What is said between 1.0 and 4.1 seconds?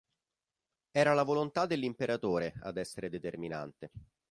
la volontà dell'Imperatore ad essere determinante.